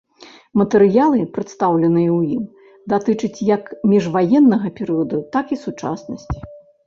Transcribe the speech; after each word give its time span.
Матэрыялы, 0.59 1.19
прадстаўленыя 1.35 2.07
ў 2.19 2.37
ім, 2.37 2.43
датычаць 2.93 3.45
як 3.57 3.63
міжваеннага 3.91 4.67
перыяду, 4.79 5.17
так 5.35 5.45
і 5.57 5.61
сучаснасці. 5.67 6.37